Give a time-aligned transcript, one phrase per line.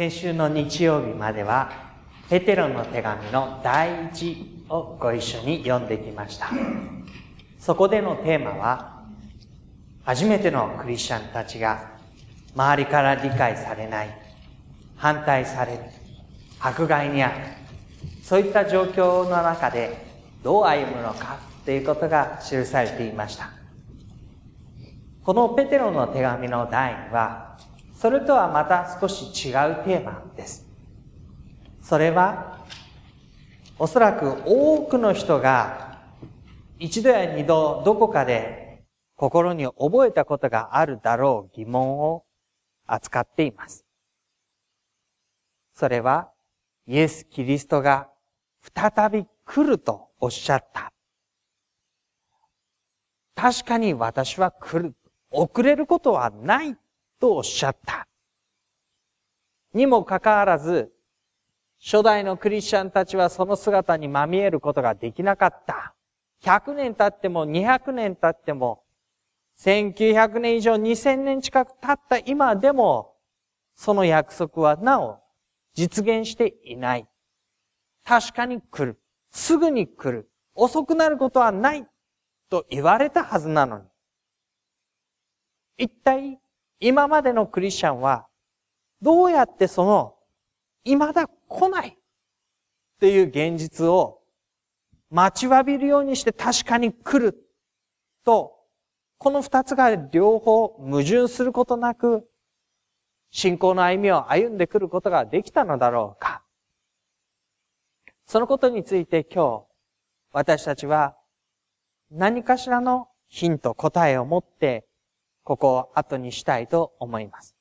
[0.00, 1.70] 先週の日曜日までは
[2.30, 6.48] ペテロの手紙の第一をご一緒に読んできました。
[7.58, 9.02] そこでのテーマは、
[10.02, 11.98] 初めてのクリスチャンたちが
[12.56, 14.18] 周りから理解されない、
[14.96, 15.80] 反対される、
[16.58, 17.34] 迫害にある、
[18.22, 20.06] そういった状況の中で
[20.42, 23.50] どう歩むのかということが記されていました。
[25.22, 27.50] このペテロの手紙の第2は、
[28.00, 30.66] それとはまた少し違うテーマです。
[31.82, 32.64] それは、
[33.78, 35.98] おそらく多くの人が
[36.78, 38.84] 一度や二度どこかで
[39.16, 42.24] 心に覚えたことがあるだろう疑問を
[42.86, 43.84] 扱っています。
[45.74, 46.30] それは、
[46.86, 48.08] イエス・キリストが
[48.74, 50.90] 再び来るとおっしゃった。
[53.34, 54.94] 確かに私は来る。
[55.30, 56.74] 遅れることはない
[57.20, 58.06] とおっしゃった。
[59.72, 60.92] にもかかわらず、
[61.82, 65.94] 初代のクリスチャンたちはその姿にまみえることができなかった。
[66.42, 68.82] 100年経っても200年経っても、
[69.58, 73.14] 1900年以上2000年近く経った今でも、
[73.76, 75.20] その約束はなお
[75.74, 77.06] 実現していない。
[78.04, 78.98] 確かに来る。
[79.30, 80.30] すぐに来る。
[80.54, 81.86] 遅くなることはない。
[82.48, 83.84] と言われたはずなのに。
[85.78, 86.40] 一体、
[86.80, 88.26] 今までのクリスチャンは、
[89.02, 90.16] どうやってその、
[90.84, 91.94] 未だ来ないっ
[92.98, 94.22] ていう現実を
[95.10, 97.36] 待ちわびるようにして確かに来る
[98.24, 98.56] と、
[99.18, 102.26] この二つが両方矛盾することなく、
[103.30, 106.42] 信仰の歩みを歩んでくることができたのだろうか。
[108.24, 109.64] そのことについて今日、
[110.32, 111.16] 私たちは
[112.10, 114.86] 何かしらのヒント、答えを持って
[115.42, 117.56] ここを後にしたいと思います。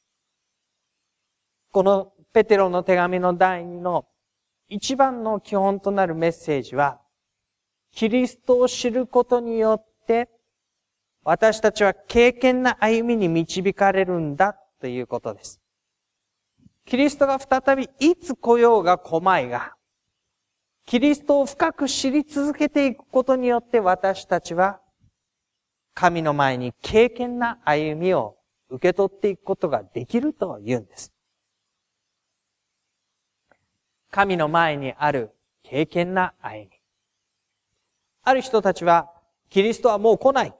[1.71, 4.05] このペテロの手紙の第二の
[4.67, 6.99] 一番の基本となるメッセージは、
[7.91, 10.29] キリストを知ることによって、
[11.23, 15.59] 私たちは経験な歩みに導かれるんだということです。
[16.85, 19.73] キリストが再びいつ来ようが来まいが、
[20.85, 24.81] キリストを深く知り続けていくことによって私たちは
[25.93, 28.37] 神の前に経験な歩みを
[28.69, 31.11] 受け取っていくことができると言うんです。
[34.11, 35.31] 神の前にある
[35.63, 36.69] 経験な歩み。
[38.23, 39.11] ある人たちは、
[39.49, 40.57] キリストはもう来ないと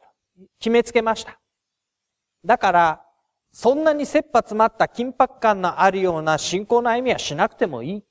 [0.59, 1.39] 決めつけました。
[2.45, 3.05] だから、
[3.51, 8.03] そんなに切羽詰まった緊迫感のあるような信仰の歩みはしなくてもいい。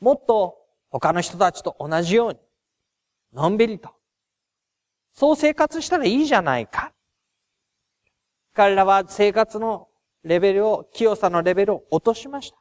[0.00, 0.58] もっと
[0.90, 2.38] 他の人たちと同じように、
[3.32, 3.90] のんびりと、
[5.18, 6.92] そう生活したらいいじゃないか。
[8.54, 9.88] 彼らは生活の
[10.22, 12.56] レベルを、清さのレベルを落としました。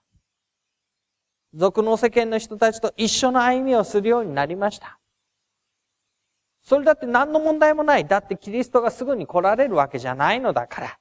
[1.53, 4.97] 俗の世間の人たちと一緒の歩みをするようになりました。
[6.63, 8.07] それだって何の問題もない。
[8.07, 10.97] だってキリストがすぐに来られるわけじゃないのだから。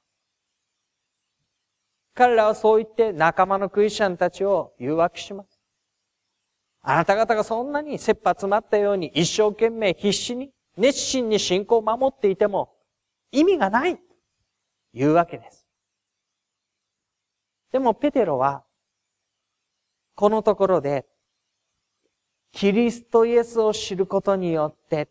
[2.13, 5.59] 彼らはそう言って仲間のクリスチャンたちを誘惑します。
[6.81, 12.73] あなた方がそんなに切羽詰まったように一生懸命必死に熱心に信仰を守っていても
[13.31, 14.01] 意味がないと
[14.93, 15.67] いうわけです。
[17.71, 18.63] でもペテロは
[20.15, 21.05] このところで
[22.51, 25.09] キリストイエスを知ることによって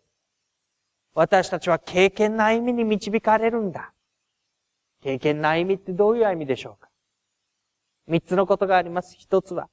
[1.14, 3.92] 私たちは経験な歩みに導かれるんだ。
[5.02, 6.88] 経験な歩みってどういう歩みでしょうか
[8.06, 9.14] 三つのことがあります。
[9.16, 9.68] 一つは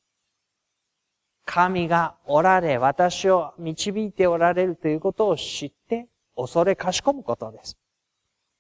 [1.46, 7.78] 神がおられ、私を導いておられるということを知って、恐れかしこむことです。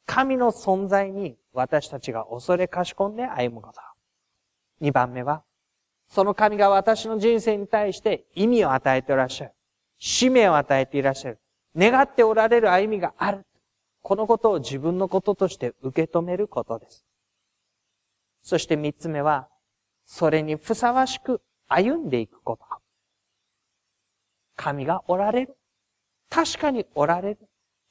[0.05, 3.79] 神の存在に私たちが恐れかしこんで歩むこと。
[4.79, 5.43] 二番目は、
[6.09, 9.51] その神が私の人生に対して意味を与えていらっしゃる。
[9.97, 11.39] 使命を与えていらっしゃる。
[11.75, 13.45] 願っておられる歩みがある。
[14.01, 17.05] このことを自分のこととして受け止めることです。
[18.41, 19.47] そして三つ目は、
[20.05, 22.65] それにふさわしく歩んでいくこと。
[24.55, 25.57] 神がおられる。
[26.29, 27.39] 確かにおられる。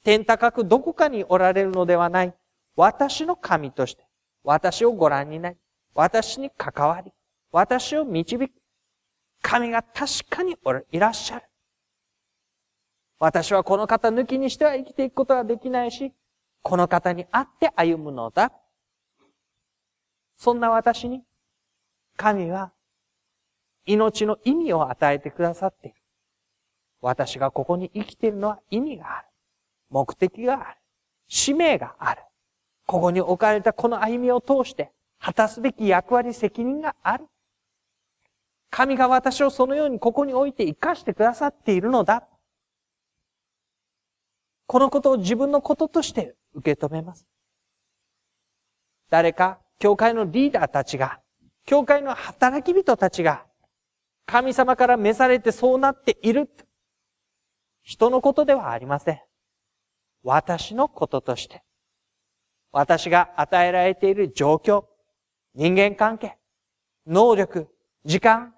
[0.03, 2.33] 天高くどこかにおられるのではない。
[2.75, 4.05] 私の神として、
[4.43, 5.57] 私をご覧になり、
[5.93, 7.11] 私に関わり、
[7.51, 8.51] 私を導く。
[9.41, 10.55] 神が確かに
[10.91, 11.45] いらっしゃる。
[13.19, 16.13] 私はこの方抜きにしては生きていくことができないし、
[16.61, 18.51] この方に会って歩むのだ。
[20.37, 21.23] そんな私に、
[22.17, 22.71] 神は
[23.85, 25.97] 命の意味を与えてくださっている。
[27.01, 29.27] 私がここに生きているのは意味がある。
[29.89, 30.77] 目的がある。
[31.27, 32.21] 使命がある。
[32.85, 37.27] ここに置かれたこの歩みを通して、果たすべき役割、責任がある。
[38.69, 42.27] 神が私をそのようにここに置いて生かしてくださっているのだ。
[44.65, 47.27] このことを自分のこととして受け止めます。
[49.09, 51.19] 誰か、教会のリーダーたちが、
[51.65, 53.45] 教会の働き人たちが、
[54.25, 56.49] 神様から召されてそうなっている。
[57.81, 59.21] 人のことではありません。
[60.23, 61.63] 私のこととして。
[62.71, 64.85] 私が与えられている状況、
[65.53, 66.37] 人間関係、
[67.05, 67.67] 能力、
[68.03, 68.55] 時間、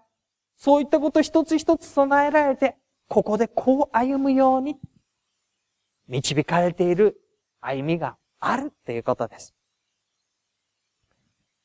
[0.55, 2.77] そういったこと一つ一つ備えられて、
[3.09, 4.77] ここでこう歩むように、
[6.07, 7.19] 導かれている
[7.59, 9.53] 歩みがあるということです。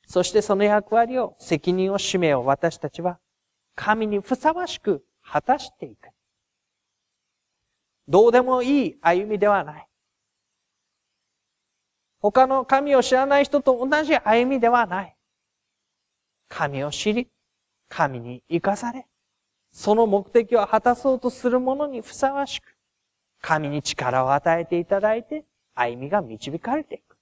[0.06, 3.20] そしてその役割を、責任を、使命を私たちは、
[3.82, 6.10] 神にふさわしく果たしていく。
[8.06, 9.88] どうでもいい歩みではない。
[12.18, 15.16] 他の神を知らない人と同じ歩みではない。
[16.46, 17.30] 神を知り、
[17.88, 19.06] 神に生かされ、
[19.72, 22.76] その目的を果たそうとする者にふさわしく、
[23.40, 27.16] 神に力を与えていただいて、歩みが導かれていく。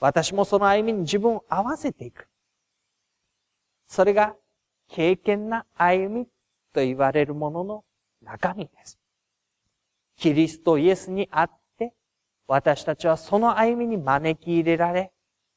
[0.00, 2.28] 私もその歩みに自分を合わせていく。
[3.86, 4.36] それが、
[4.90, 6.26] 経験な歩み
[6.74, 7.84] と言われるものの
[8.22, 8.98] 中身です。
[10.16, 11.94] キリストイエスにあって、
[12.46, 15.12] 私たちはその歩みに招き入れられ、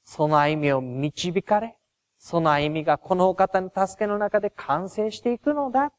[0.05, 1.75] その歩みを導かれ、
[2.17, 5.91] その歩みがこのお方の助けの中で完成していくのだ。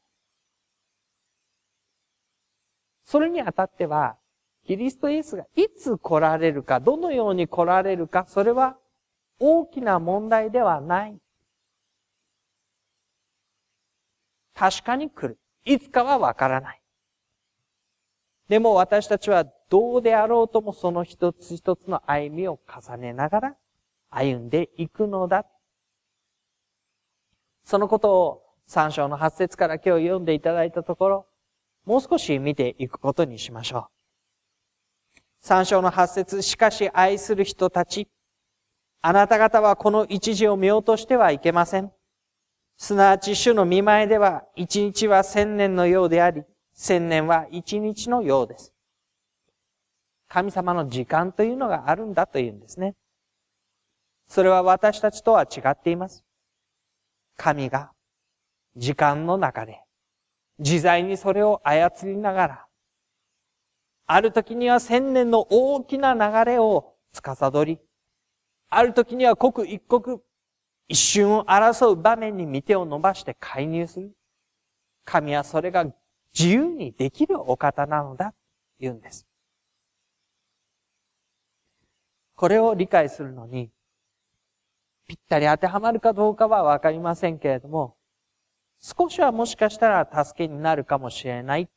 [3.03, 4.17] それにあたっては、
[4.65, 8.77] キリストイエスがいつ来られるか、どのように来られるか、それは
[9.39, 11.19] 大きな問題ではない。
[14.55, 15.37] 確かに来る。
[15.65, 16.81] いつかはわからない。
[18.47, 23.55] でも私たちはどうであろうともその一つ一つの歩みを重ねながら
[24.09, 25.45] 歩んでいくのだ。
[27.63, 31.27] そのことを三章の八節から今日読んでいただいたところ、
[31.83, 33.89] もう少し見ていくことにしましょ
[35.17, 35.21] う。
[35.41, 38.07] 三章の八節しかし愛する人たち、
[39.01, 41.91] あなた方はこの一時を見落としてはいけません。
[42.77, 46.43] すなわち主の見前では一日は千年のようであり、
[46.73, 48.73] 千年は一日のようです。
[50.27, 52.95] 神様の時間というのがあるんだというんですね。
[54.27, 56.23] それは私たちとは違っています。
[57.37, 57.91] 神が
[58.75, 59.81] 時間の中で
[60.59, 62.65] 自在にそれを操りながら、
[64.07, 67.79] ある時には千年の大きな流れを司り、
[68.69, 70.21] ある時には刻一刻
[70.87, 74.11] 一瞬を争う場面に見てを伸ばして介入する。
[75.03, 75.85] 神はそれが
[76.37, 78.33] 自由にできるお方なのだ、
[78.79, 79.25] 言うんです。
[82.35, 83.71] これを理解するのに、
[85.07, 87.95] ぴったり当てはまるかどうかはわかりませんけれども、
[88.79, 91.69] 少しはもしかしたら助けになるかもしれない。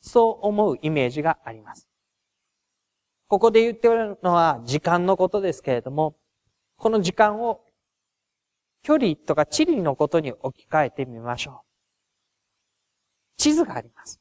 [0.00, 1.88] そう思うイメージがあります。
[3.26, 6.16] ここで言っておるのは時間のことですけれども、
[6.76, 7.64] この時間を
[8.82, 11.68] 距離とか地理のことに置き換えてみましょう。
[13.36, 14.20] 地図があります。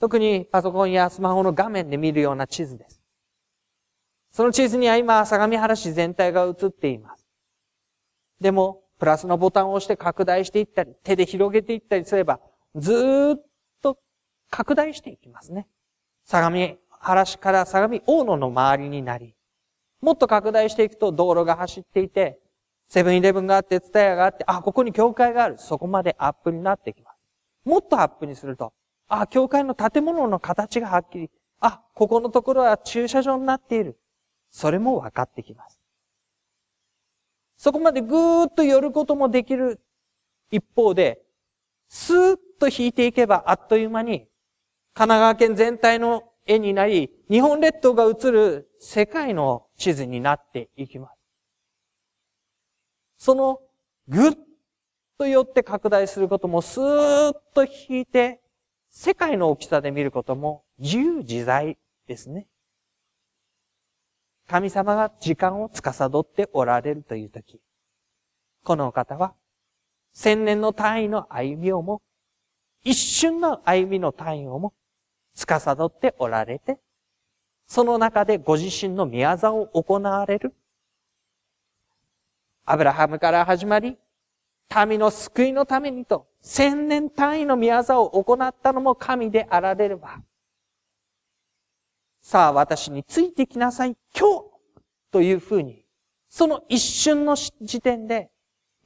[0.00, 3.00] 特にパソコンやスマホの画面で見るような地図です。
[4.30, 7.26] その地図には今、相模原市全体が映っています。
[8.40, 12.40] でも、プラスのボタンを押して拡大していったり、手で広げていったりすれば、
[12.74, 13.42] ずっ
[13.80, 13.98] と
[14.50, 15.68] 拡大していきますね。
[16.24, 19.33] 相模原市から相模大野の周りになり、
[20.04, 22.38] もっと拡大していくと道路が走っていて、
[22.88, 25.56] セブンイレブンがあって、ツタヤがあって、あ、ここに教会がある。
[25.58, 27.18] そこまでアップになってきます。
[27.64, 28.74] もっとアップにすると、
[29.08, 31.30] あ、教会の建物の形がはっきり、
[31.60, 33.98] あ、ここのところは駐車場になっている。
[34.50, 35.80] それも分かってきます。
[37.56, 39.80] そこまでぐーっと寄ることもできる
[40.50, 41.22] 一方で、
[41.88, 44.28] スーッと引いていけばあっという間に、
[44.92, 51.14] 神奈川県全体の絵になり、日本列島が映る世界の地図になっていきます。
[53.18, 53.60] その
[54.08, 54.32] ぐっ
[55.18, 58.40] と寄って拡大することもスーッと引いて、
[58.90, 62.46] 世界の大きさで見ることも自由自在ですね。
[64.46, 67.60] 神様が時間を司っておられるというとき、
[68.62, 69.34] この方は、
[70.12, 72.02] 千年の単位の歩みをも、
[72.84, 74.74] 一瞬の歩みの単位をも、
[75.34, 76.78] 司っておられて、
[77.66, 80.54] その中でご自身の宮業を行われる？
[82.64, 83.98] アブラハムから始まり、
[84.86, 90.20] 民の救いのためにと、千年単位の宮業を行ったのも神であられれば、
[92.20, 94.44] さあ私についてきなさい、今日
[95.10, 95.84] というふうに、
[96.28, 98.30] その一瞬の時点で、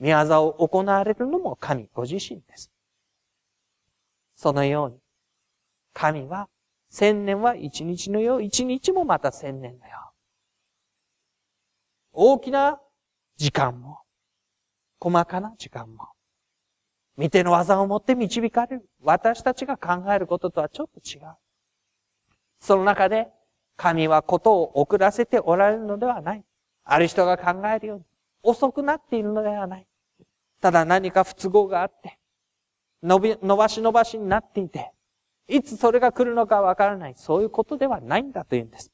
[0.00, 2.70] 宮業を行われるのも神ご自身です。
[4.34, 4.96] そのように、
[5.92, 6.48] 神は、
[6.90, 10.12] 千年は一日のよう、一日もまた千年のよ。
[12.12, 12.80] 大きな
[13.36, 14.00] 時間も、
[14.98, 16.08] 細かな時間も、
[17.16, 18.88] 見ての技をもって導かれる。
[19.02, 21.36] 私たちが考えることとはちょっと違う。
[22.60, 23.28] その中で、
[23.76, 26.44] 神はことを遅らせておられるのではない。
[26.84, 28.04] ある人が考えるように、
[28.42, 29.86] 遅くなっているのではない。
[30.60, 32.18] ただ何か不都合があって、
[33.02, 34.92] 伸び、伸ばし伸ばしになっていて、
[35.48, 37.14] いつそれが来るのかわからない。
[37.16, 38.92] そういうことではないんだというんです。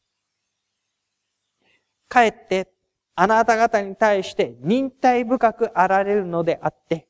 [2.08, 2.70] かえって、
[3.16, 7.08] あなた方に対して忍耐深くあられるのであって、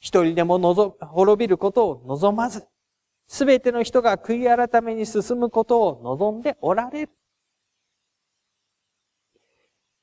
[0.00, 2.66] 一人でも滅びることを望まず、
[3.28, 7.12] すべての人が悔い改めに進むことを望んでおられる。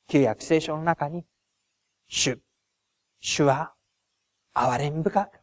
[0.08, 1.26] 旧約聖書の中に、
[2.08, 2.40] 主、
[3.20, 3.74] 主は、
[4.54, 5.40] 憐れん深く、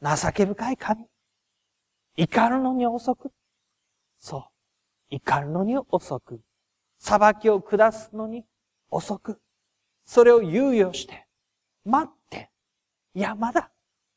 [0.00, 1.06] 情け深い神。
[2.16, 3.32] 怒るのに遅く。
[4.18, 4.44] そう。
[5.10, 6.40] 怒るのに遅く。
[6.98, 8.44] 裁きを下すのに
[8.90, 9.40] 遅く。
[10.04, 11.26] それを猶予して、
[11.84, 12.50] 待って、
[13.14, 13.70] いや、まだ、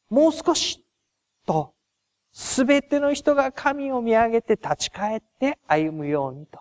[0.09, 0.85] もう少し、
[1.45, 1.73] と
[2.31, 6.59] すべての人が神を見上げて立ち返って歩むようにと。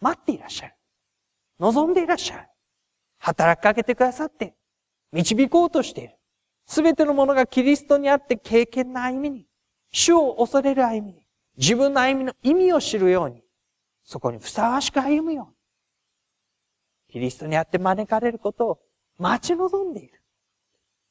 [0.00, 0.74] 待っていらっしゃる。
[1.58, 2.48] 望んでいらっしゃる。
[3.18, 4.54] 働きかけてくださって、
[5.12, 6.14] 導こうとしている。
[6.64, 9.47] すべてのものがキリストにあって経験な歩みに、
[9.90, 11.22] 主を恐れる歩みに、
[11.56, 13.42] 自分の歩みの意味を知るように、
[14.04, 15.54] そこにふさわしく歩むように。
[17.10, 18.78] キリストにあって招かれることを
[19.18, 20.22] 待ち望んでいる。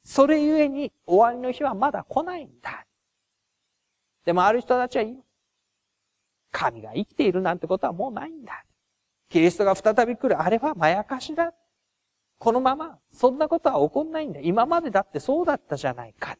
[0.04, 2.86] それゆえに終わりの日はまだ来ないんだ。
[4.26, 5.24] でもある人たちは言う。
[6.52, 8.64] 神が生きているなんてことはもうないんだ。
[9.30, 10.40] キリストが再び来る。
[10.42, 11.54] あれはまやかしだ。
[12.40, 14.40] このまま、そんなことは起こんないんだ。
[14.42, 16.38] 今までだってそうだったじゃないか。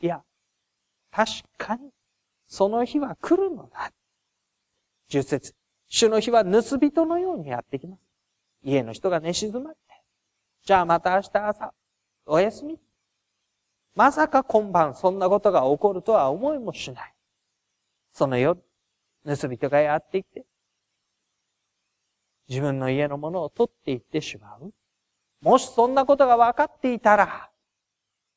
[0.00, 0.22] いや、
[1.10, 1.90] 確かに、
[2.46, 3.92] その日は来るのだ。
[5.08, 5.54] 十節。
[5.88, 8.00] 主の日は盗人のようにやってきます。
[8.62, 9.80] 家の人が寝静まって。
[10.64, 11.72] じゃあまた明日朝、
[12.26, 12.78] お休み。
[13.94, 17.14] まさか今晩そんなことが起こるとは思いもしない。
[18.12, 18.60] その夜、
[19.24, 20.44] 盗人がやってきて、
[22.48, 24.72] 自分の家のものを取っていってしまう。
[25.40, 27.50] もしそんなことが分かっていたら、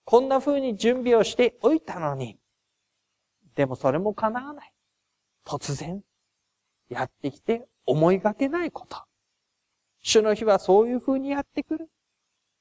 [0.03, 2.37] こんな風に準備をしておいたのに、
[3.61, 4.73] でもそれも叶わない。
[5.45, 6.01] 突然、
[6.89, 8.97] やってきて思いがけないこと。
[10.01, 11.87] 主の日はそういう風にやってくる。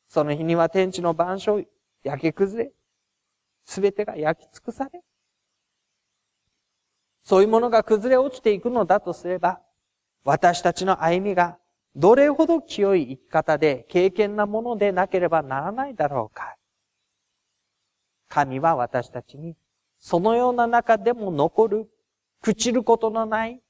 [0.09, 1.59] その日には天地の万象、
[2.03, 2.73] 焼け崩れ、
[3.65, 5.01] すべてが焼き尽くされ、
[7.23, 9.63] そういうものが崩れ落ちていくのだとすれば、
[10.23, 11.57] 私たちの歩みが
[11.97, 16.57] どれほど清い生き方で経験なものでなければならないだろうか。
[18.29, 19.57] 神は私たちに、
[20.01, 21.91] そのような中でも残る、
[22.43, 23.61] 朽ちることのない、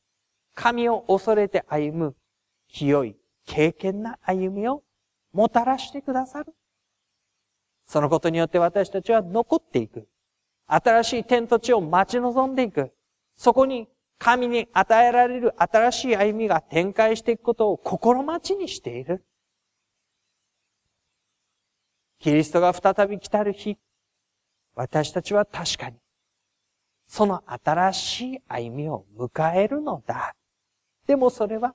[0.55, 2.17] 神を恐れて歩む、
[2.69, 4.83] 清い、経験な歩みを
[5.33, 6.55] もたらしてくださる。
[7.85, 10.09] そのことによって私たちは残っていく。
[10.67, 12.93] 新しい天と地を待ち望んでいく。
[13.37, 19.25] そこに神に与えられる新しい歩みが展開していくことを心待ちにしている。
[22.21, 23.79] キリストが再び来たる日、
[24.77, 25.97] 私たちは確かに、
[27.11, 30.37] その新しい歩みを迎えるのだ。
[31.09, 31.75] でもそれは、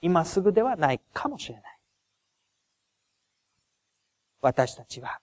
[0.00, 1.78] 今すぐではないかもしれない。
[4.40, 5.20] 私たちは、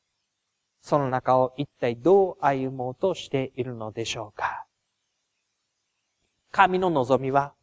[0.82, 4.66] その中を一体どう歩もうとしているのでしょうか
[6.50, 7.54] 神の望みは、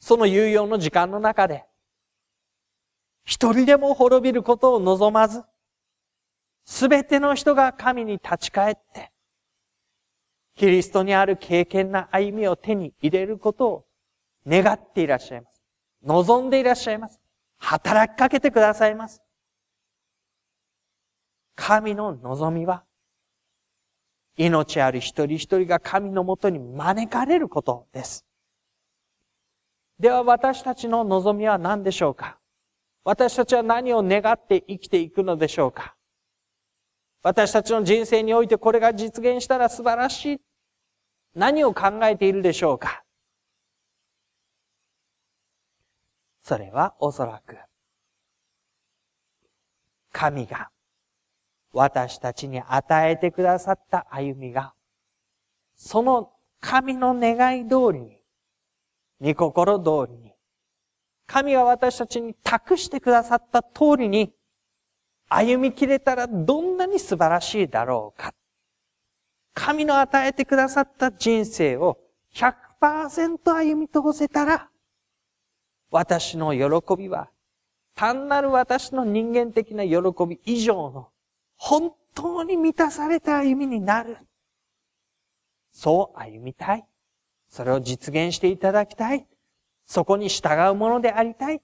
[0.00, 1.64] その有用の時間の中で、
[3.24, 5.44] 一人でも滅びることを望まず、
[6.66, 9.12] すべての人が神に立ち返って、
[10.56, 13.84] キリストにある経験な歩みを手に入れることを
[14.46, 15.62] 願っていらっしゃいます。
[16.02, 17.20] 望んでいらっしゃいます。
[17.58, 19.22] 働きかけてくださいます。
[21.54, 22.84] 神の望みは、
[24.36, 28.24] 命ある一人一人が神のもとに招かれることです。
[29.98, 32.38] では私たちの望みは何でしょうか？
[33.04, 35.95] 私たちは何を願って生きていくのでしょうか？
[37.26, 40.40] 私たちの人生においてこれが実現したら素晴らしい。
[41.34, 43.02] 何を考えているでしょうか？
[46.44, 47.56] それはおそらく、
[50.12, 50.70] 神が
[51.72, 54.74] 私たちに与えてくださった歩みが、
[55.74, 56.30] その
[56.60, 58.20] 神の願い通りに、
[59.20, 60.32] 御心通りに、
[61.26, 64.32] 神が私たちに託してくださった通りに、
[65.28, 68.32] 歩みきれたらどんなに素晴らしいだろうか。
[69.54, 71.98] 神の与えてくださった人生を
[72.34, 74.68] 100%歩み通せたら、
[75.90, 77.30] 私の喜びは、
[77.94, 79.96] 単なる私の人間的な喜
[80.28, 81.08] び以上の、
[81.56, 84.18] 本当に満たされた歩みになる。
[85.72, 86.86] そう歩みたい。
[87.48, 89.26] それを実現していただきたい。
[89.86, 91.62] そこに従うものでありたい。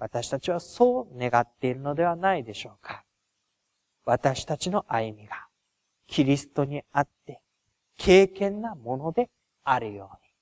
[0.00, 3.04] 私たちはそう願っているのではないでしょうか。
[4.06, 5.46] 私たちの歩みが、
[6.06, 7.40] キリストにあって、
[7.98, 9.28] 経験なもので
[9.62, 10.32] あるように。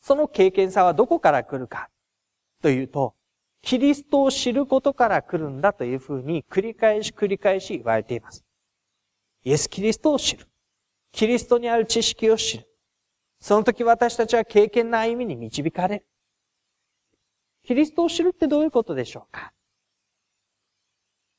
[0.00, 1.90] その経験さはどこから来るか
[2.62, 3.14] というと、
[3.60, 8.42] キリストを知ることから来るんだというふうに繰り返し繰り返し言われています。
[9.44, 10.46] イエス・キリストを知る。
[11.12, 12.66] キリストにある知識を知る。
[13.40, 16.06] その時私たちは経験な歩みに導かれる。
[17.66, 19.52] キリストを知るってどういうことでしょうか？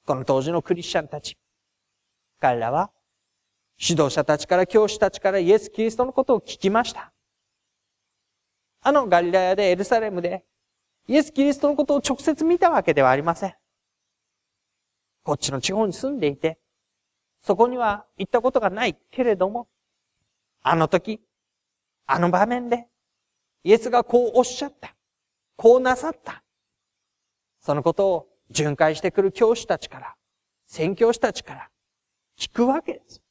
[0.06, 1.38] この当時のクリスチャンたち。
[2.40, 2.92] 彼らは
[3.80, 7.14] 指導者たちから教師たちからイエス・キリストのことを聞きました。
[8.82, 10.44] あのガリラヤでエルサレムで、
[11.08, 13.54] イエス・キリストのことを直接見たわけではありません。
[15.24, 16.60] こっちの地方に住んでいて、
[17.42, 19.70] そこには行ったことがないけれども、
[20.62, 21.22] あの時、
[22.06, 22.88] あの場面で、
[23.64, 24.94] イエスがこうおっしゃった。
[25.58, 26.44] こうなさった。
[27.60, 30.16] そのことを巡回してくる教師たちから、
[30.68, 31.70] 宣教師たちから
[32.40, 33.22] 聞くわけです。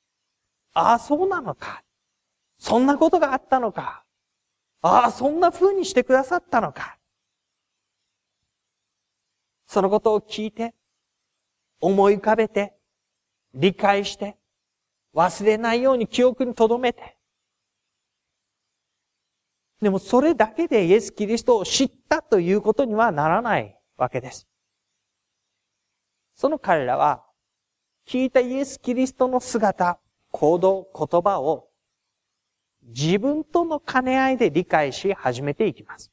[0.75, 1.83] ああ、そうなのか。
[2.59, 4.05] そんなことがあったのか。
[4.83, 6.99] ああ、そんな風にしてくださったのか。
[9.67, 10.75] そのことを聞いて、
[11.81, 12.75] 思い浮かべて、
[13.55, 14.37] 理解して、
[15.15, 17.16] 忘れないように記憶に留めて。
[19.81, 24.47] でもそれだけでイエス・キリストを知ったということにはならないわけです。
[26.35, 27.25] その彼らは、
[28.07, 29.99] 聞いたイエス・キリストの姿、
[30.31, 31.69] 行動、言葉を
[32.83, 36.13] 自分との兼ね合いで理解し始めていきます。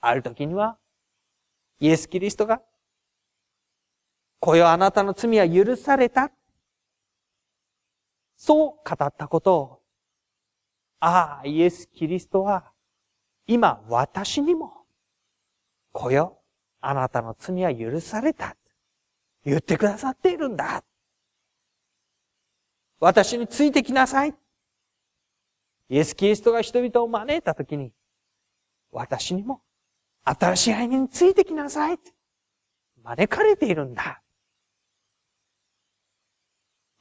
[0.00, 0.78] ある時には、
[1.80, 2.62] イエス・キリストが、
[4.38, 6.30] こよあなたの罪は許された。
[8.36, 9.82] そう語ったことを、
[11.00, 12.72] ああ、イエス・キリストは、
[13.46, 14.86] 今私にも、
[15.92, 16.42] こよ、
[16.80, 18.56] あなたの罪は許された。
[19.44, 20.84] 言ってくださっているんだ。
[22.98, 24.34] 私についてきなさい。
[25.88, 27.92] イエス・キリストが人々を招いたときに、
[28.90, 29.62] 私にも
[30.24, 31.98] 新しい歩みについてきなさい。
[33.02, 34.22] 招かれているんだ。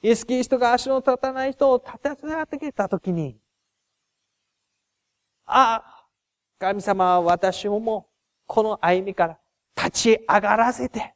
[0.03, 3.39] イエス・キリストが足の立たない人を立て上げたときに、
[5.45, 6.05] ああ、
[6.59, 8.11] 神様は私をもう
[8.47, 9.37] この歩みから
[9.75, 11.13] 立ち上がらせて、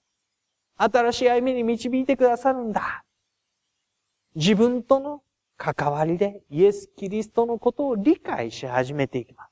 [0.78, 3.04] 新しい歩みに導いてくださるんだ。
[4.36, 5.24] 自分との
[5.58, 9.50] 関わりでイエス・キリストのことを理解し始めていきます。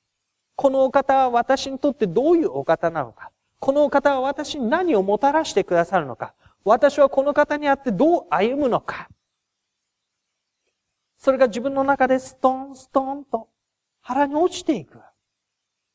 [0.55, 3.31] このお方は私にとってどういうお方なのか。
[3.59, 6.33] このお方は私に何をもたらしてくださるのか。
[6.63, 9.09] 私はこの方にあってどう歩むのか。
[11.17, 13.49] それが自分の中でストーンストーンと
[14.07, 15.01] 腹に落ちていく。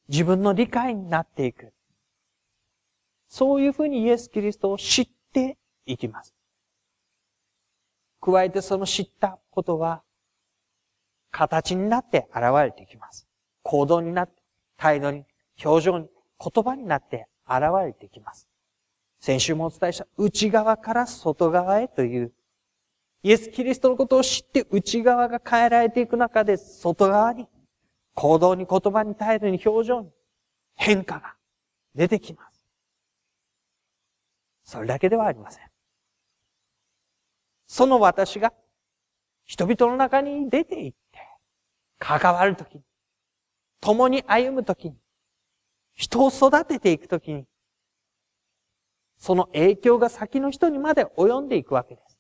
[0.07, 1.73] 自分の理解になっていく。
[3.27, 6.35] そういうふうにイエス・キリストを知っていきます。
[8.21, 10.03] 加えてその知ったことは、
[11.31, 13.27] 形になって現れてきます。
[13.63, 14.43] 行動になって、
[14.77, 15.25] 態度に、
[15.65, 18.47] 表情に、言葉になって現れてきます。
[19.21, 22.31] 先週もお伝えした内側から外側へという、
[23.23, 27.49] イエス・キリストのことを知って内側が変えられていく中で外側に、
[28.15, 30.11] 行動に言葉に態度に表情に
[30.75, 31.35] 変化が
[31.95, 32.65] 出てきます。
[34.65, 35.65] それだけではありません。
[37.67, 38.53] その私が
[39.45, 41.19] 人々の中に出て行って、
[41.99, 42.83] 関わるときに、
[43.81, 44.97] 共に歩むときに、
[45.95, 47.47] 人を育てていくときに、
[49.19, 52.19] その影響が先の人にまで及んでいくわけです。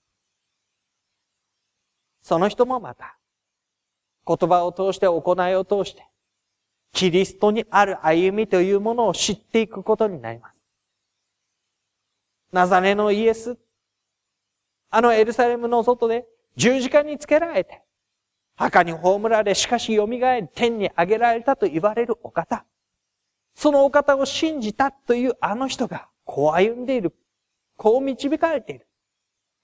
[2.23, 3.19] その人もまた、
[4.27, 6.07] 言葉を通して行いを通して、
[6.93, 10.55] キリストにある歩みというものを知っていくことになります。
[12.53, 13.57] ナザレのイエス、
[14.91, 17.83] あのエルサレムの外で十字架につけられて、
[18.57, 20.21] 墓に葬られ、しかし蘇り
[20.55, 22.65] 天に上げられたと言われるお方。
[23.55, 27.15] そのお方を信じたというあの人が、こう歩んでいる。
[27.77, 28.87] こう導かれている。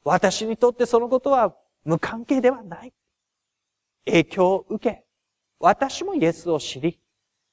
[0.04, 2.92] 私にとってそのことは無関係ではない。
[4.06, 5.04] 影響を受け、
[5.60, 6.98] 私もイエスを知り、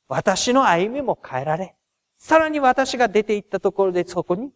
[0.07, 1.75] 私の歩みも変えられ、
[2.17, 4.51] さらに私が出て行ったところでそこに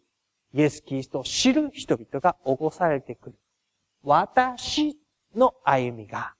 [0.52, 3.36] イエス・キリストを知る人々が起こされてくる。
[4.02, 4.98] 私
[5.34, 6.34] の歩みが、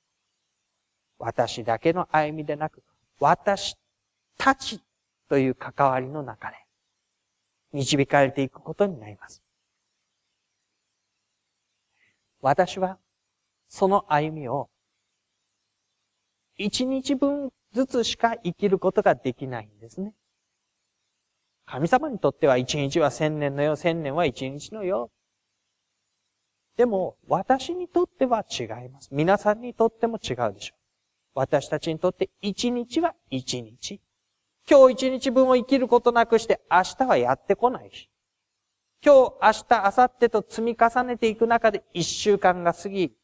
[1.18, 2.82] 私だけの歩みでなく、
[3.18, 3.76] 私
[4.38, 4.80] たち
[5.28, 6.56] という関わりの中で、
[7.72, 9.42] 導かれていくことになります。
[12.40, 12.98] 私は、
[13.68, 14.70] その歩みを、
[16.62, 20.12] 一日分ずつしか生きることができないんですね。
[21.64, 25.10] 神様にとっては一日は千年のよ、千年は一日のよ。
[26.76, 29.08] でも、私にとっては違います。
[29.10, 30.78] 皆さんにとっても違うでしょう。
[31.34, 33.98] 私たちにとって一日は一日。
[34.68, 38.10] 今日一日分を生きることなくして明日はやってこないし。
[39.02, 43.14] 今日、明日、明後日と積み重ねていく中で一週間が過ぎ、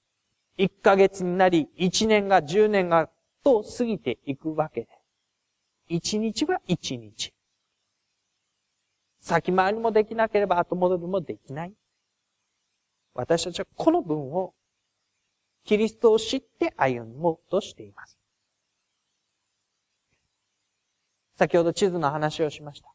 [0.56, 3.10] 一ヶ月になり、一年が十年が
[3.46, 4.88] と過ぎていくわけで。
[5.86, 7.32] 一日は一日。
[9.20, 11.72] 先回りもできなければ後戻りもできない。
[13.14, 14.52] 私たちはこの文を
[15.62, 18.18] キリストを知って歩もうとしています。
[21.36, 22.92] 先ほど地図の話をしました。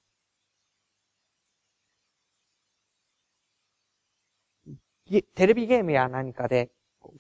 [5.34, 6.72] テレビゲームや何かで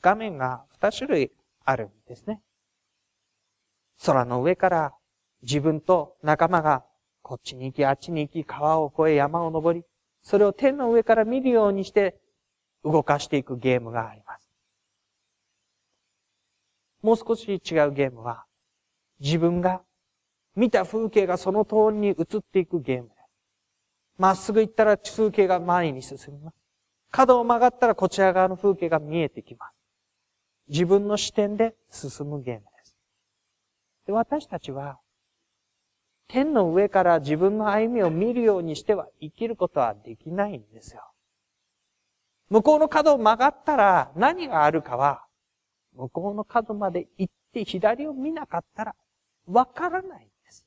[0.01, 1.31] 画面が2種類
[1.63, 2.41] あるんですね。
[4.03, 4.93] 空の上から
[5.43, 6.83] 自分と仲間が
[7.21, 9.85] こっちに行き、あっちに行き、川を越え、山を登り、
[10.23, 12.19] それを天の上から見るようにして
[12.83, 14.49] 動かしていくゲームがあります。
[17.01, 17.59] もう少し違う
[17.93, 18.45] ゲームは、
[19.19, 19.81] 自分が
[20.55, 23.17] 見た風景がその通りに映っていくゲームです。
[24.17, 26.55] まっすぐ行ったら風景が前に進みます。
[27.11, 29.75] 角を曲がったらこちら側の風景が見えてきます。
[30.69, 32.70] 自分の視点で進むゲーム
[34.05, 34.11] で。
[34.11, 34.99] 私たちは、
[36.27, 41.01] 天の上から自分の歩みを見るようにしては生きることはできないんですよ。
[42.49, 45.25] 向こうの角を曲がったら何があるかは、
[45.93, 48.95] 向こうの角まで行って左を見なかったら
[49.45, 50.65] わからないんです。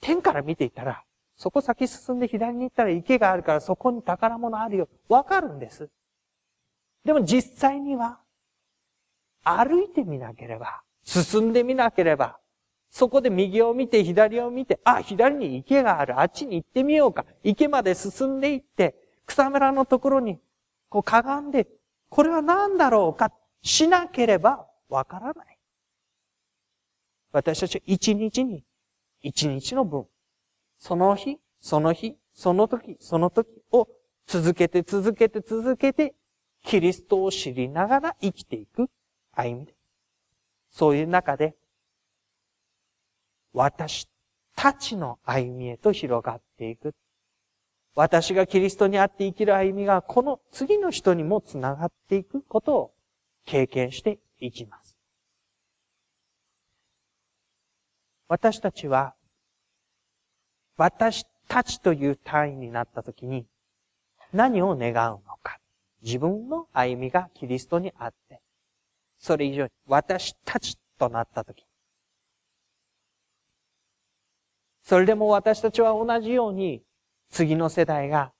[0.00, 1.04] 天から見ていたら、
[1.36, 4.88] そこ先進んで左に行ったら池があるからそこに宝物あるよ。
[5.08, 5.90] わかるんです。
[7.04, 8.20] でも実際には、
[9.42, 12.38] 歩いてみなければ、進んでみなければ、
[12.90, 16.20] そこで右を見て、左を見て、あ、左に池がある。
[16.20, 17.24] あっちに行ってみようか。
[17.42, 18.94] 池まで進んでいって、
[19.26, 20.40] 草むらのところに、
[20.88, 21.66] こうかがんで、
[22.08, 25.58] これは何だろうか、しなければわからない。
[27.32, 28.64] 私たちは一日に、
[29.20, 30.06] 一日の分、
[30.78, 33.88] その日、その日、その時、その時を
[34.26, 36.14] 続けて続けて続けて、
[36.62, 38.88] キリストを知りながら生きていく
[39.32, 39.73] 歩みで。
[40.74, 41.54] そういう中で、
[43.52, 44.08] 私
[44.56, 46.92] たちの歩みへと広がっていく。
[47.94, 52.94] 私がキリストにあって生きる歩みがこの次の人にもつながっていくことを
[53.46, 54.96] 経験していきます。
[58.26, 59.14] 私たちは
[60.76, 63.46] 私たちという単位になったときに
[64.32, 65.60] 何を願うのか。
[66.02, 68.40] 自分の歩みがキリストにあって、
[69.24, 71.64] それ以上に私たちとなったとき、
[74.82, 76.82] それでも私たちは同じように、
[77.30, 78.32] 次の世代が、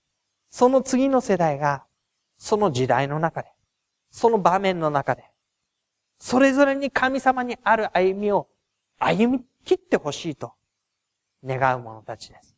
[0.50, 1.84] その次の世代が、
[2.36, 3.48] その時代の中で、
[4.10, 5.24] その場面の中で、
[6.18, 8.46] それぞれに神様にある歩みを
[8.98, 10.52] 歩み切ってほしいと
[11.42, 12.54] 願う者たちです。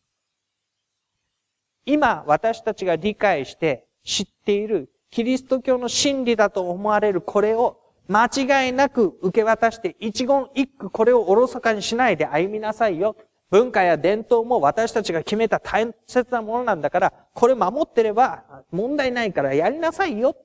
[1.85, 13.17] 今私たちが理解して知っているキリスト教の真理だと思われるこれを間違いなく受け渡して一言一句これをおろそかにしないで歩みなさいよ。
[13.51, 20.37] 文化や伝統も私たちが決めた大切なものなんだから、これ守ってれば問題ないからやりなさいよ。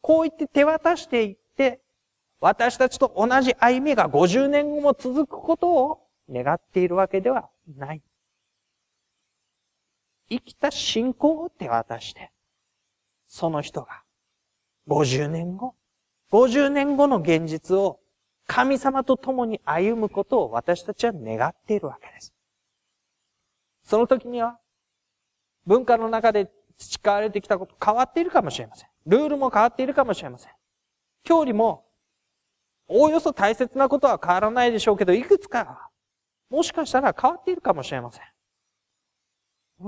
[0.00, 1.80] こう言って手渡していって、
[2.40, 8.02] 私たちと同じ歩みが50年後も続くことを願っているわけではない。
[10.30, 12.32] 生きた信仰を手渡して、
[13.26, 14.02] その人が
[14.88, 15.74] 50年後、
[16.34, 18.00] 50年後の現実を
[18.48, 22.34] 神様と共に歩むことを私たちは願っているわけです。
[23.84, 24.58] その時には、
[25.64, 28.88] 文化の中で培われてきたこと変わっているかもしれません。
[29.06, 30.52] ルールも変わっているかもしれません。
[31.22, 31.86] 教理も、
[32.88, 35.88] おおよそ大切なことは変わらないでしょうけど、いくつか、
[36.50, 38.24] もしかしたら変わっているかもしれません。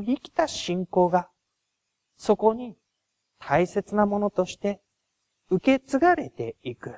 [0.05, 1.29] 生きた信仰が、
[2.17, 2.77] そこに
[3.41, 4.81] 大切なものとして
[5.51, 6.97] 受け継がれていく。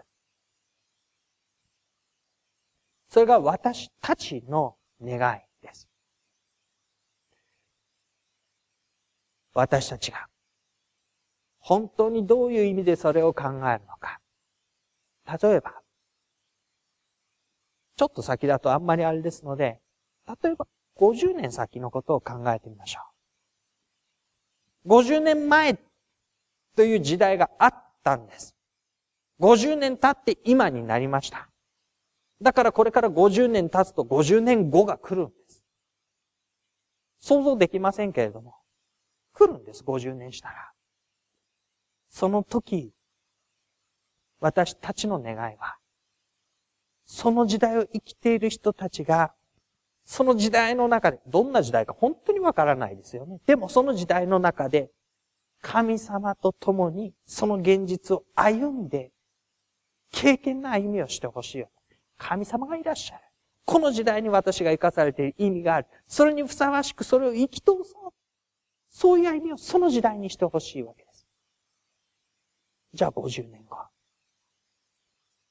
[3.09, 5.89] それが私たちの願いです。
[9.55, 10.29] 私たちが
[11.69, 14.21] 本当にどういう意味でそれを考えるのか。
[15.43, 15.83] 例えば、
[17.97, 19.81] ちょっと先だとあんまりあれですので、
[20.43, 23.01] 例えば50年先のことを考えてみましょ
[24.87, 24.89] う。
[24.89, 25.79] 50年前
[26.75, 28.57] という時代があったんです。
[29.41, 31.51] 50年経って今になりました。
[32.41, 35.63] だからこれから50年経つと50年後が来るんです。
[37.21, 38.55] 想像できませんけれども、
[39.35, 40.73] 来るんです、50年したら。
[42.09, 42.93] その時、
[44.41, 45.77] 私たちの願いは、
[47.05, 49.35] その時代を生きている人たちが、
[50.05, 53.41] その時代の中で、どんな時代か本当にわからないですよね。
[53.47, 54.91] でもその時代の中で、
[55.61, 59.13] 神様と共にその現実を歩んで、
[60.11, 61.71] 経験な歩みをしてほしいよ。
[62.17, 63.23] 神様がいらっしゃる。
[63.65, 65.89] この時代に私が生かされている意味がある。
[66.07, 68.15] それにふさわしくそれを生き通そう。
[68.89, 71.27] そういう歩みをその時代にしてほしいわけです。
[72.95, 73.77] じゃあ50年後。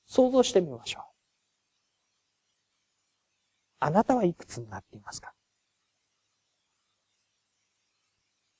[0.07, 1.03] 想像してみましょう。
[3.79, 5.33] あなたはいくつになっていますか？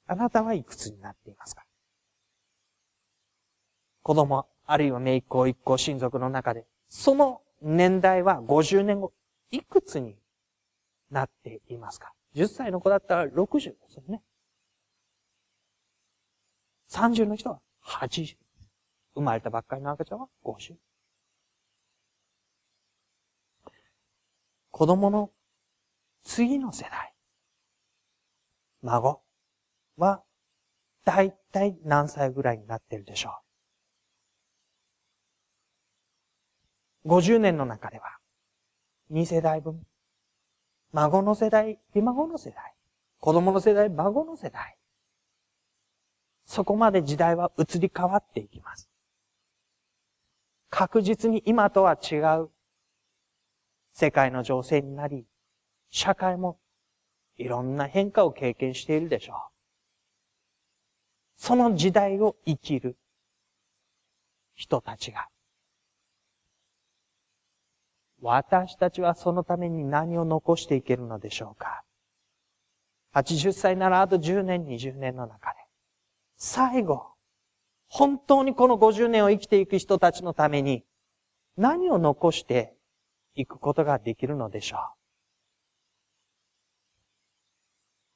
[0.08, 1.64] あなたはいくつになっていますか？
[4.02, 9.12] 子供、あるいは姪っ子、一子、親族の中で、その年代は50年後、
[9.52, 10.16] いくつに
[11.12, 14.22] なっていますか ?10 歳の子だったら60ですよね。
[16.90, 18.38] 30の人は80。
[19.16, 20.76] 生まれたばっかりの赤ちゃんは50。
[24.72, 25.32] 子供の
[26.24, 27.14] 次の世代、
[28.84, 29.22] 孫
[29.98, 30.24] は、
[31.04, 33.42] だいたい何歳ぐらいになってるでしょ
[37.06, 37.10] う。
[37.10, 38.18] 50年の中では、
[39.12, 39.82] 2世代分、
[40.92, 42.74] 孫の世代、ひ孫の世代、
[43.20, 44.78] 子供の世代、孫の世代、
[46.46, 48.90] そこまで時代は移り変わっていきます。
[50.70, 52.50] 確実に今とは違う
[53.94, 55.26] 世界の情勢になり、
[55.90, 56.60] 社会も
[57.38, 59.57] いろんな変化を経験しているでしょう。
[61.38, 62.98] その時代を生きる
[64.56, 65.28] 人たちが、
[68.22, 71.84] 私たちはそのために何を残していけるのでしょうか
[73.14, 75.58] ?80 歳ならあと10年、20年の中で、
[76.36, 77.06] 最後、
[77.88, 80.84] 本当にこの50年を生きていく人たちのために
[81.56, 82.76] 何を残して
[83.36, 84.78] いくことができるのでしょ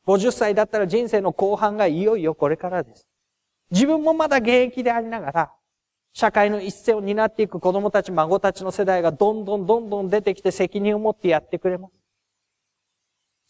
[0.07, 0.11] う。
[0.11, 3.10] 50歳だったら人生の後半がいよいよこれからです。
[3.71, 5.51] 自分もまだ現役でありながら、
[6.13, 11.87] 社会の一世を担っていく子供たち、孫たちの世代がどんどんどんどん出てきて責任を持ってやってくれま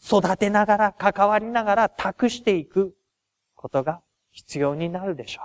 [0.00, 0.16] す。
[0.18, 2.94] 育てながら、関わりながら、託していく
[3.56, 5.42] ことが必要になるでしょ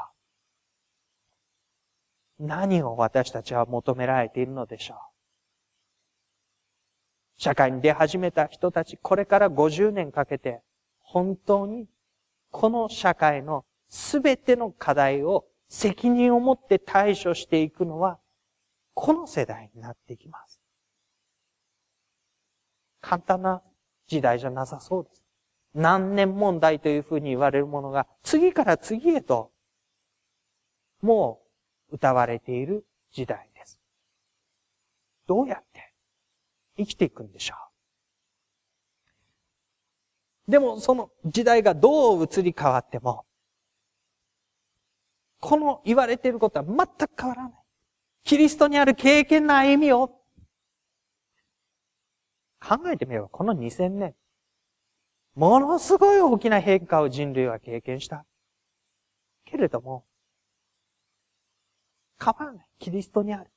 [2.39, 2.45] う。
[2.45, 4.97] 何を私たちは求められているのでしょう。
[7.39, 10.61] 社会に出始めた人たち、これから50年かけて、
[10.99, 11.87] 本当に
[12.51, 18.19] この社会のすべての課題を責任を持って対処していくのは、
[18.93, 20.59] この世代になってきます。
[23.01, 23.61] 簡単な
[24.07, 25.23] 時代じゃなさそうです。
[25.73, 29.51] 何年問題というふうに言われるものが、次から次へと、
[31.01, 31.41] も
[31.91, 33.79] う歌われている時代です。
[35.27, 35.93] どうやって
[36.77, 37.55] 生きていくんでしょ
[40.47, 40.51] う。
[40.51, 43.26] でも、その時代がどう移り変わっても、
[45.39, 47.53] この言われていることは全く変わらない。
[48.23, 50.09] キリストにある経験な歩みを
[52.59, 54.15] 考えてみれば、この2000年、
[55.35, 58.25] ものすごい大きな変化を人類は経験した。
[59.45, 60.03] けれども、
[62.19, 62.67] 変わらない。
[62.79, 63.51] キリストにある。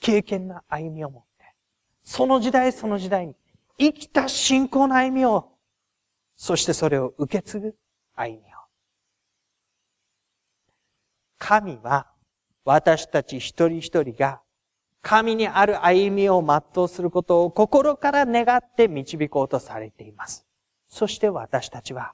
[0.00, 1.54] 経験な歩みを持って、
[2.02, 3.36] その時代その時代に
[3.78, 5.52] 生きた信仰の歩みを、
[6.36, 7.76] そしてそれを受け継ぐ
[8.14, 8.51] 歩みを。
[11.44, 12.06] 神は
[12.64, 14.40] 私たち一人一人が
[15.02, 20.46] 神にある歩みを全うすることを心から願って導こうとされています。
[20.88, 22.12] そして私たちは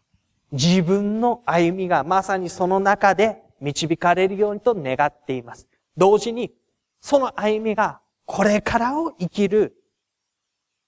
[0.51, 5.69] 自分の歩みがまさにその中で導かれるようにと願っています。
[5.95, 6.55] 同時に
[7.03, 9.75] その歩みがこれからを生きる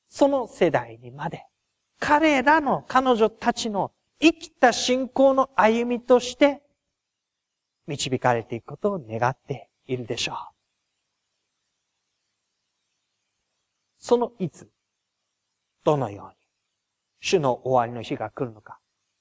[0.08, 1.44] その世代にまで
[1.98, 6.62] 彼らの彼女たちの生きた信仰の歩みとして
[7.86, 10.36] 導かれていくことを願っているでしょう。
[13.98, 14.70] そのいつ、
[15.84, 16.34] どのように、
[17.20, 18.78] 主の終わりの日が来るのか、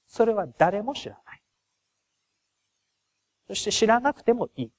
[0.08, 1.42] それは誰も知らない。
[3.48, 4.72] そして知らなくてもいい。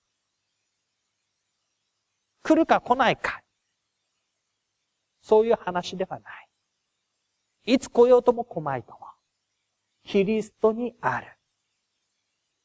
[2.43, 3.43] 来るか来ないか。
[5.23, 7.75] そういう話ではない。
[7.75, 9.01] いつ来ようとも来まいとも。
[10.05, 11.40] キリストにある。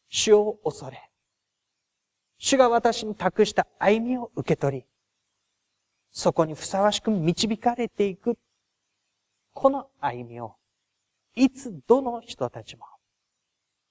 [0.10, 1.10] 主を恐れ。
[2.38, 4.86] 主が私に託した歩みを受け取り、
[6.12, 8.38] そこにふさわしく導かれていく、
[9.54, 10.56] この歩みを、
[11.36, 12.86] いつどの人たちも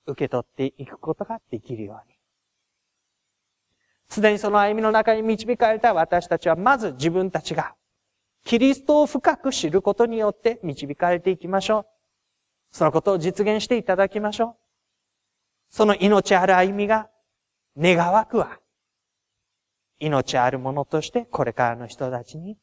[0.06, 2.14] 受け取っていくことができるように。
[4.08, 7.74] すでにその歩みの中に導かれた私たちは、まず自分たちが、
[8.44, 11.86] キリストを深く知ることによって導かれていきましょう。
[12.70, 14.63] そのことを実現していただきましょう。
[15.74, 17.10] その命ある歩みが、
[17.76, 18.60] 願わくは、
[19.98, 22.56] 命あるものとしてこれからの人たちに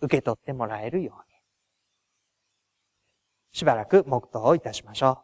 [0.00, 1.36] 受け取ってもらえるように。
[3.52, 5.22] しばらく黙祷をいたしましょ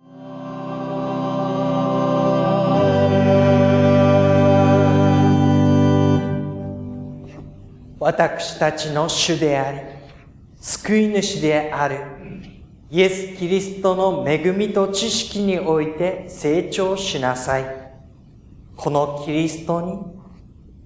[0.00, 0.35] う。
[8.06, 9.80] 私たちの主であり、
[10.60, 11.98] 救い主である、
[12.88, 17.64] イエス・キリストの恵みと知識において成長しなさい。
[18.76, 19.98] このキリストに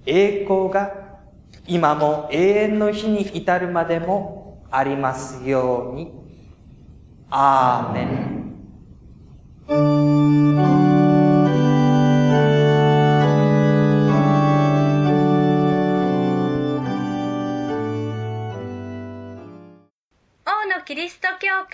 [0.07, 0.95] 栄光が
[1.67, 6.15] 今も永遠の日に至るまでもありますように。
[7.29, 8.40] アーメン。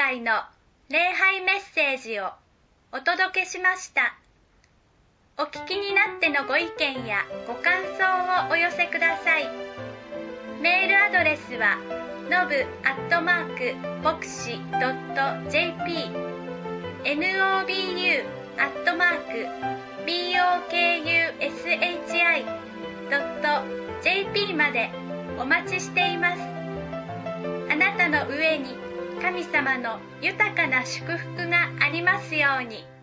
[0.06, 0.30] 会の
[0.88, 2.30] 礼拝メッセージを
[2.92, 4.14] お届けしました。
[5.36, 9.48] お聞きになってのご意見やご感想をお寄せください。
[10.62, 11.76] メールアドレスは
[12.30, 14.60] のぶアットマーク牧師
[15.50, 16.08] .jp
[17.02, 18.22] nobu
[18.58, 19.48] アットマーク
[24.06, 24.88] bokushi.jp まで
[25.40, 26.42] お待ちしています。
[27.68, 28.85] あなたの上に
[29.20, 32.95] 神様の豊かな祝福がありますように。